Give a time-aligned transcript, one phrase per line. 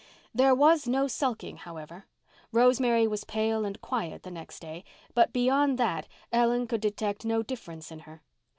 [0.33, 2.07] There was no sulking, however.
[2.51, 7.43] Rosemary was pale and quiet the next day, but beyond that Ellen could detect no
[7.43, 8.23] difference in her.